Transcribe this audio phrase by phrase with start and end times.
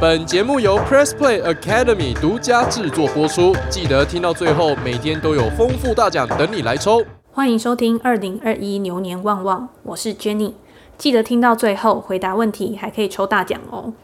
[0.00, 7.02] 本节目由 Press Play Academy 独家制作播出，记得听到最后，每天都有丰富大奖等你来抽。
[7.32, 10.52] 欢迎收听二零二一牛年旺旺，我是 Jenny，
[10.98, 13.94] 记得听到最后回答问题，还可以抽大奖哦。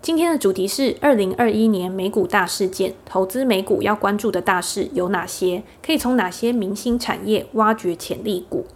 [0.00, 5.62] 今天的主题是二零二一年美股大事件，投资美股要关注的大事有哪些？
[5.84, 8.66] 可以从哪些明星产业挖掘潜力股？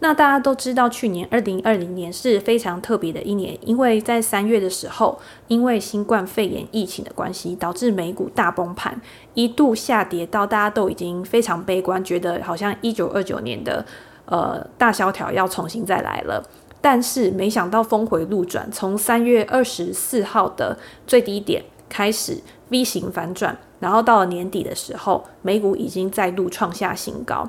[0.00, 9.00] 那大家都知道，去年二零二零年是非常特别的一年，因为在三月的时候，因为新冠肺炎疫情的关系，导致美股大崩盘，
[9.34, 13.84] 一度下跌到大家都已经非常悲观，觉得好像一九二九年的
[14.26, 16.48] 呃大萧条要重新再来了。
[16.80, 20.78] 但是没想到峰回路转，从三月二十四号的
[21.08, 27.48] 最低点开始 V 型反转，然后到了年底的时候，美股已经再度创下新高。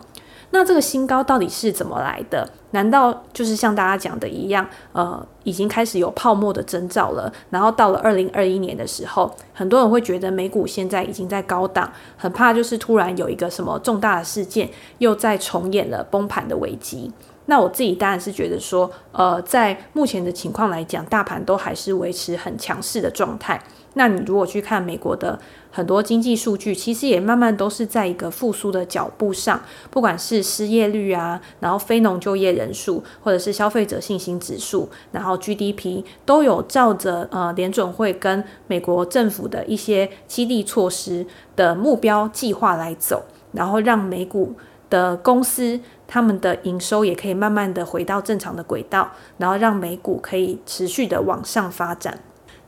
[0.51, 2.49] 那这个新高到底是怎么来的？
[2.71, 7.31] 难道就是像大家讲的一样，呃，已经开始有泡沫的征兆了？
[7.49, 17.11] 然后到了二零二一年的时候，很多人会觉得美股现在已经在高档，很怕就是突然有一个什么重大的事件又再重演了崩盘的危机。
[17.45, 23.59] 那我自己当然是觉得说，呃，在目前的情况来讲，大盘都还是维持很强势的状态。
[23.95, 25.39] 那你如果去看美国的
[25.71, 44.55] 很多经济数据，其实也慢慢都是在一个复苏的脚步上，不管是失业率啊，然后非农就业人数，或者是消费者信心指数，然后 GDP 都有照着呃联准会跟美国政府的一些激励措施的目标计划来走，然后让美股
[44.89, 45.79] 的公司。
[46.11, 52.17] 他们的营收也可以慢慢的回到正常的轨道，然后让美股可以持续的往上发展。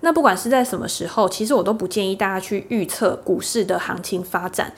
[0.02, 4.73] 那不管是在什么时候，其实我都不建议大家去预测股市的行情发展。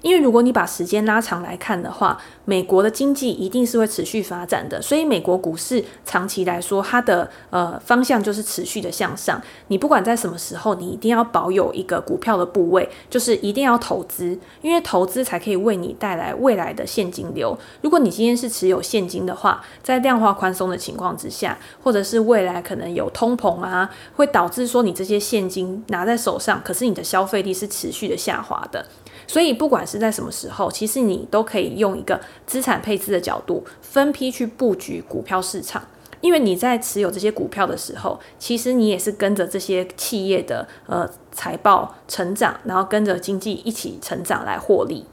[0.00, 9.40] 因为如果你把时间拉长来看的话，美国的经济一定是会持续发展的，所以美国股市长期来说，它的呃方向就是持续的向上。
[9.68, 17.58] 你不管在什么时候，你一定要保有一个股票的部位，就是一定要投资，因为投资才可以为你带来未来的现金流。
[17.82, 28.86] 如果你今天是持有现金的话，在量化宽松的情况之下，或者是未来可能有通膨啊，会导致说你这些现金拿在手上，可是你的消费力是持续的下滑的。
[29.26, 35.82] 所以，不管是在什么时候，其实你都可以用一个资产配置的角度，分批去布局股票市场。
[36.20, 45.06] 因为你在持有这些股票的时候，其实你也是跟着这些企业的呃财报成长，然后跟着经济一起成长来获利。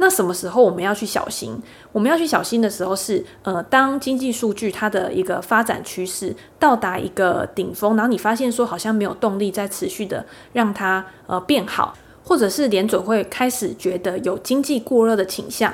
[0.00, 1.60] 那什么时候我们要去小心？
[1.92, 11.96] 我们要去小心的时候是，呃，当经济数据它的一个发展趋势到达一个顶峰，然后你发现说好像没有动力再持续的让它呃变好。
[12.28, 15.72] 或者是联准会开始觉得有经济过热的倾向，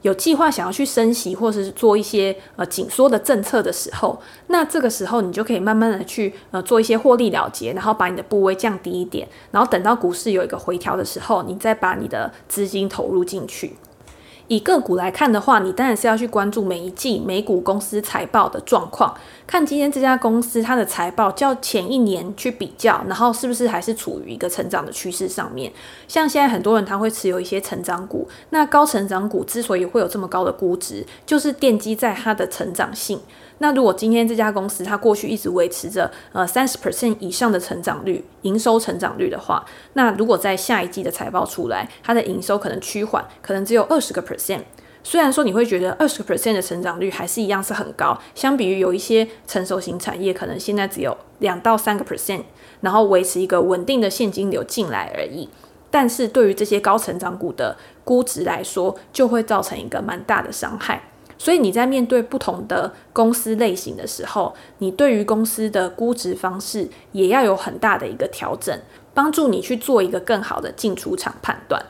[0.00, 13.76] 有计划想要去升息，或者是做一些呃紧缩的政策的时候，那这个时候你就可以慢慢的去呃做一些获利了结，然后把你的部位降低一点，然后等到股市有一个回调的时候，你再把你的资金投入进去。
[14.50, 19.14] 以个股来看的话，你当然是要去关注每一季美股公司财报的状况，
[19.46, 25.72] 看今天这家公司它的财报较前一年去比较，然后是不是还是处于一个成长的趋势上面。
[26.08, 33.20] 像现在很多人他会持有一些成长股，那高成长股之所以会有这么高的估值，就是奠基在它的成长性。
[33.62, 39.62] 那如果今天这家公司它过去一直维持着呃三十 percent 以上的成长率，营收成长率的话，
[39.92, 44.62] 那如果在下一季的财报出来，它的营收可能趋缓，可能只有二十个 percent。
[45.02, 52.42] 虽然说你会觉得二十个 percent 的成长率还是一样是很高，相比于有一些成熟型产业，可能现在只有两到三个 percent，
[52.80, 55.48] 然后维持一个稳定的现金流进来而已。
[55.90, 61.09] 但是对于这些高成长股的估值来说，就会造成一个蛮大的伤害。
[61.40, 68.78] 所以你在面对不同的公司类型的时候，你对于公司的估值方式也要有很大的一个调整，
[69.14, 71.82] 帮助你去做一个更好的进出场判断。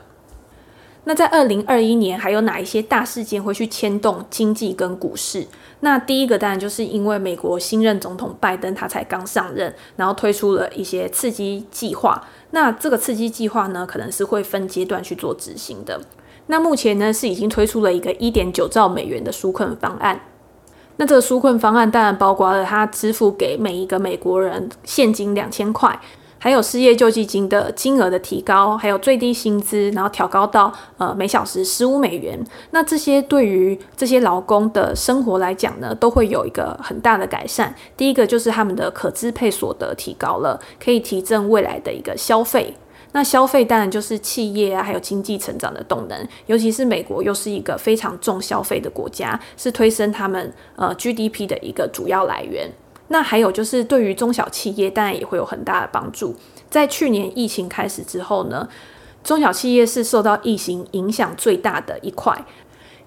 [1.03, 5.45] 那在二零二一年，还有哪一些大事件会去牵动经济跟股市？
[5.81, 12.25] 那第一个当然就是因为美国新任总统拜登他才刚上任，然后推出了一些刺激计划。
[12.51, 15.99] 那这个刺激计划呢，可能是会分阶段去做执行的。
[16.47, 20.19] 那目前呢是已经推出了一个一点九兆美元的纾困方案。
[20.97, 25.99] 那这个纾困方案当然包括了他支付给每一个美国人现金两千块，
[26.37, 32.37] 还有失业救济金的金额的提高，还有最低薪资然后调高到呃每小时十五美元。
[32.71, 37.73] 那这些对于这些劳工的生活来讲呢，都会有一个很大的改善。
[37.95, 42.75] 第一个就是他们的可支配所得提高了，可以提振未来的一个消费。
[43.13, 52.71] 那消费当然就是企业啊，还有经济成长的动能，尤其是美国又是一个非常重消费的国家，是推升他们呃 GDP 的一个主要来源。
[53.09, 56.33] 那还有就是对于中小企业，当然也会有很大的帮助。
[56.69, 58.69] 在去年疫情开始之后呢，
[59.21, 62.45] 中小企业是受到疫情影响最大的一块。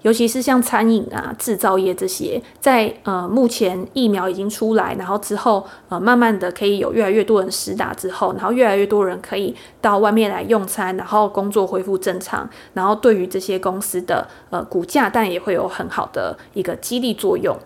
[0.05, 17.57] 尤其是像餐饮啊、制造业这些，在呃目前疫苗已经出来，然后之后呃慢慢的可以有越来越多人施打之后，然后越来越多人可以到外面来用餐，然后工作恢复正常，然后对于这些公司的呃股价，但也会有很好的一个激励作用。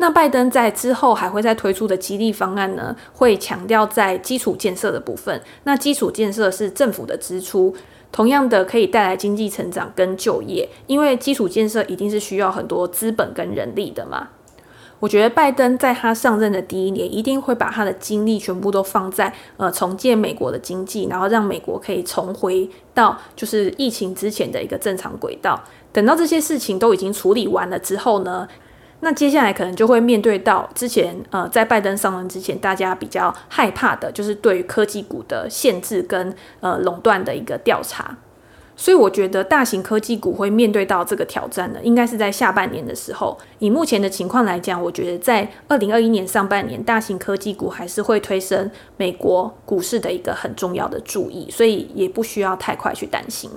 [0.00, 5.40] 那拜登在之后还会再推出的激励方案呢，会强调在基础建设的部分。
[5.64, 7.76] 那基础建设是政府的支出。
[8.10, 14.30] 同样的，可以带来经济成长跟就业，因为基础建设一定是需要很多资本跟人力的嘛。
[14.98, 25.62] 我觉得拜登在他上任的第一年，一定会把他的精力全部都放在呃重建美国的经济，然后让美国可以重回到就是疫情之前的一个正常轨道。
[25.92, 28.48] 等到这些事情都已经处理完了之后呢？
[29.00, 38.18] 那接下来可能就会面对到之前呃，在拜登上任之前，大家比较害怕的，就是对于科技股的限制跟呃垄断的一个调查。
[38.76, 43.36] 所以我觉得大型科技股会面对到这个挑战的，应该是在下半年的时候。
[43.58, 53.50] 以目前的情况来讲，我觉得在二零二一年上半年，大型科技股还是会推升美国股市的一个很重要的注意，所以也不需要太快去担心。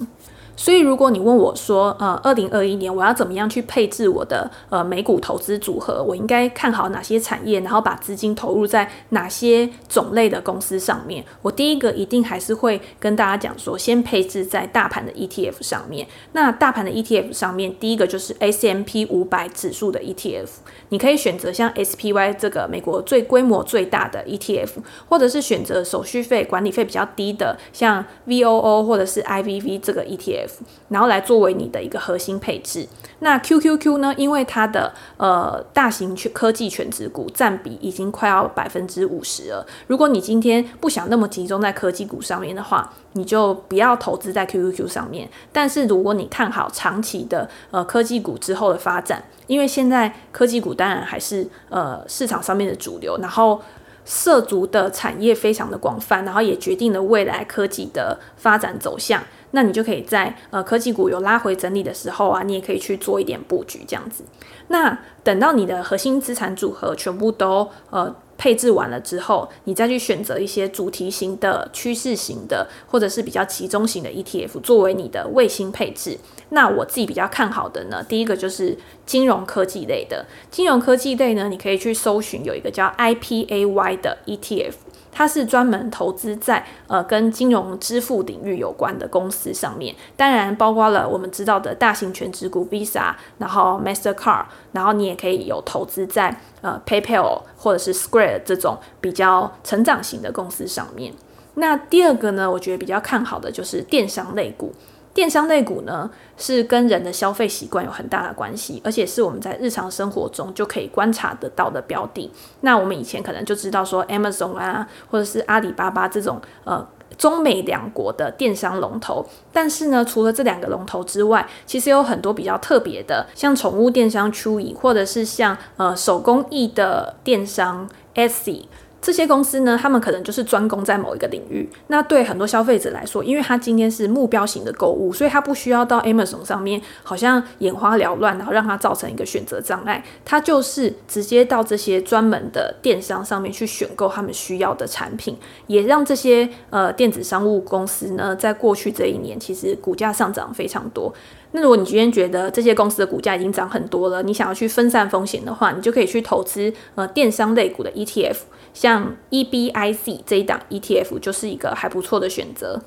[0.55, 6.01] 所以，如果你问我说，呃，二零二一年我要怎么样去配置我的呃美股投资组合？
[6.03, 11.25] 我应该看好哪些产业，然后把资金投入在哪些种类的公司上面？
[11.41, 16.07] 我第一个一定还是会跟大家讲说，先配置在大盘的 ETF 上面。
[16.33, 20.47] 那大盘的 ETF 上面，第一个就是 S M P 五百指数的 ETF，
[20.89, 24.69] 你可以选择像 S P Y 这个美国最规模最大的 ETF，
[25.09, 30.42] 或者是选择手续费管理费比较低的，像 V O O 或者是 I V V 这个 ETF。
[30.89, 32.87] 然后来作为你的一个核心配置。
[33.19, 34.13] 那 QQQ 呢？
[34.17, 39.65] 因为它的呃大型全科技全值股占比已经快要百分之五十了。
[39.87, 45.29] 如果你今天不想那么集中在科技股上面的话，你就不要投资在 QQQ 上面。
[45.51, 53.61] 但是如果你看好长期的呃科技股之后的发展，因为现在科技股当然还是呃市场上面的主流，然后
[54.03, 59.23] 涉足的产业非常的广泛，然后也决定了未来科技的发展走向。
[59.55, 64.23] 那你就可以在呃科技股有拉回整理的时候啊，你也可以去做一点布局这样子。
[64.67, 76.17] 那等到你的核心资产组合全部都呃配置完了之后，你再去选择一些主题型的、趋势型的，或者是比较集中型的 ETF 作为你的卫星配置。
[76.49, 80.25] 那我自己比较看好的呢，第一个就是金融科技类的。
[80.49, 84.73] 金融科技类呢，你可以去搜寻有一个叫 IPAY 的 ETF。
[85.13, 101.13] 它是专门投资在呃跟金融支付领域有关的公司上面，当然包括了我们知道的大型全职股 Visa，然后 Mastercard，然后你也可以有投资在呃 PayPal 或者是 Square 这种比较成长型的公司上面。
[101.55, 104.73] 那第二个呢，我觉得比较看好的就是电商类股。
[105.13, 112.31] 电商类股呢，是跟人的消费习惯有很大的关系，而且是我们在日常生活中就可以观察得到的标的。
[112.61, 116.83] 那我们以前可能就知道说，Amazon 啊，或者是阿里巴巴这种呃
[117.15, 119.23] 中美两国的电商龙头。
[119.51, 128.63] 但是呢，除了这两个龙头之外，其实有很多比较特别的，像宠物电商 Chewy，或者是像呃手工艺的电商 Etsy。
[129.03, 131.69] 这些公司呢，他们可能就是专攻在某一个领域。
[131.87, 140.01] 那对很多消费者来说，因为他今天是目标型的购物，所以他不需要到 Amazon 上面，好像眼花缭乱，然后让他造成一个选择障碍。
[140.23, 151.13] 他就是直接到这些专门的电商上面去选购他们需要的产品，也让这些呃电子商务公司呢，在过去这一年其实股价上涨非常多。
[151.55, 158.37] 那如果你今天觉得这些公司的股价已经涨很多了，你想要去分散风险的话，你就可以去投资呃电商类股的 ETF，
[158.73, 162.81] 像 EBIC 这一档 ETF 就是一个还不错的选择。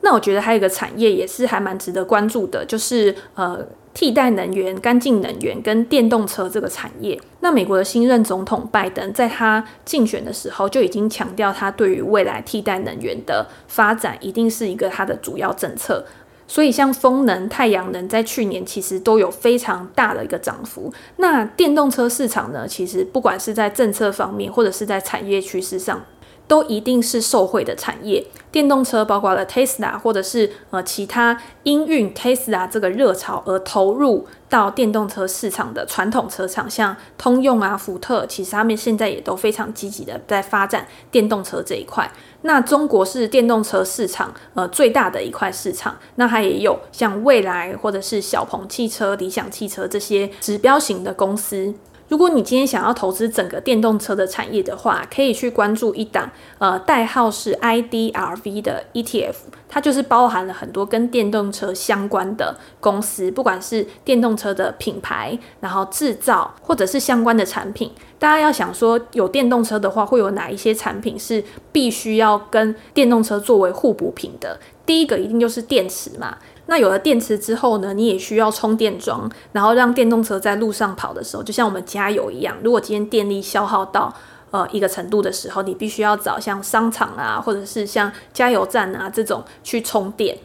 [0.00, 7.20] 那我觉得还有一个产业也是还蛮值得关注的，就是呃替代能源、干净能源跟电动车这个产业。
[7.40, 16.04] 那美国的新任总统拜登在他竞选的时候就已经强调，他对于未来替代能源的发展一定是一个他的主要政策。
[16.52, 20.92] 所以，像风能、太阳能，在去年其实都有非常大的一个涨幅。
[21.16, 22.68] 那电动车市场呢？
[22.68, 26.04] 其实不管是在政策方面，或者是在产业趋势上，
[26.46, 28.26] 都一定是受惠的产业。
[28.50, 42.12] 电动车包括了 Tesla 或者是呃其他因运 Tesla 这个热潮而投入到电动车市场的传统车厂，像通用啊、福特，其实他们现在也都非常积极的在发展电动车这一块。
[42.42, 51.72] 那中国是电动车市场呃最大的一块市场，那它也有像蔚来或者是小鹏汽车、理想汽车这些指标型的公司。
[52.12, 59.34] 如果你今天想要投资整个电动车的产业的话，可以去关注一档呃代号是 IDRV 的 ETF，
[59.66, 67.90] 它就是包含了很多跟电动车相关的公司，不管是电动车的品牌，然后制造或者是相关的产品。
[68.18, 71.42] 大家要想说，有电动车的话，会有哪一些产品是
[71.72, 74.60] 必须要跟电动车作为互补品的？
[74.84, 76.36] 第一个一定就是电池嘛。
[76.72, 82.56] 那有了电池之后呢，你也需要充电桩，然后让电动车在路上跑的时候，就像我们加油一样。
[82.64, 84.10] 如果今天电力消耗到
[84.50, 90.38] 呃一个程度的时候，你必须要找像商场啊，或者是像加油站啊这种去充电。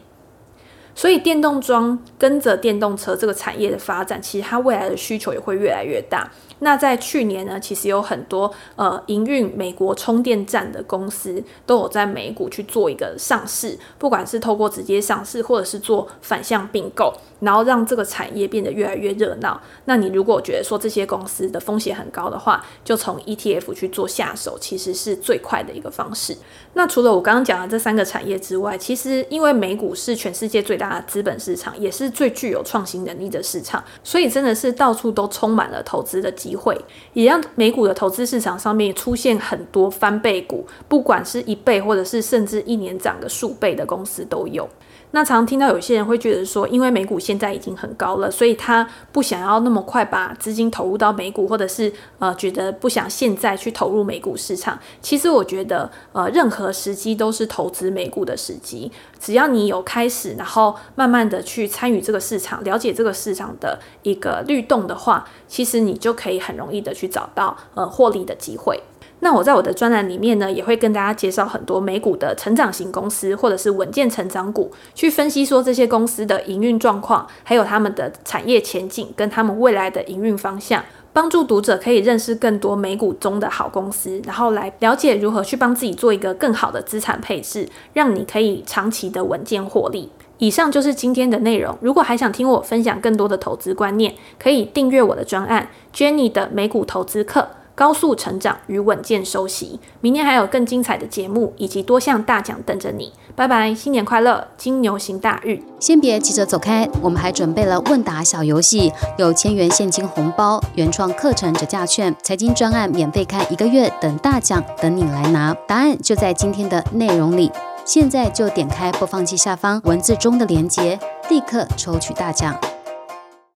[0.98, 6.28] 所以电动桩跟着电动车这个产业的发展，其实它未来的需求也会越来越大。
[6.58, 19.60] 那在去年呢，其实有很多呃营运美国充电站的公司都有在美股去做一个上市，不管是透过直接上市，或者是做反向并购，然后让这个产业变得越来越热闹。
[19.84, 26.36] 那你如果觉得说这些公司的风险很高的话，就从 ETF 去做下手，其实是最快的一个方式。
[26.74, 36.76] 那除了我刚刚讲的这三个产业之外，其实因为美股是全世界最大啊资本市场，也是最具有创新能力的市场，所以真的是到处都充满了投资的机会，
[37.12, 44.68] 也让美股的投资市场上面出现很多翻倍股，不管是一倍或者是甚至一年涨个数倍的公司都有。
[45.12, 54.78] 那常听到有些人会觉得说，因为美股现在已经很高了，所以他不想要那么快把资金投入到美股，或者是呃觉得不想现在去投入美股市场。
[55.00, 58.92] 其实我觉得，呃，任何时机都是投资美股的时机。
[59.18, 68.78] 只要你有开始，然后慢慢的去参与这个市场，了解这个市场的一个律动的话，其实你就可以很容易的去找到呃获利的机会。
[69.20, 90.10] 那我在我的专栏里面呢，也会跟大家介绍很多美股的成长型公司，或者是稳健成长股，去分析说这些公司的营运状况，还有他们的产业前景跟他们未来的营运方向，帮助读者可以认识更多美股中的好公司，然后来了解如何去帮自己做一个更好的资产配置，让你可以长期的稳健获利。
[90.38, 91.76] 以上就是今天的内容。
[91.80, 97.48] 如果还想听我分享更多的投资观念，可以订阅我的专案 Jenny 的美股投资课。
[97.78, 103.12] 高速成长与稳健收息，明年还有更精彩的节目以及多项大奖等着你。
[103.36, 105.64] 拜拜，新年快乐，金牛行大运。
[105.78, 115.54] 先别急着走开，我们还准备了问答小游戏，有千元现金红包、原创课程折价券、财经专案免费看一个月等大奖等你来拿。
[115.68, 117.48] 答案就在今天的内容里，
[117.84, 120.98] 现在就点开播放器下方文字中的链接，
[121.30, 122.58] 立刻抽取大奖。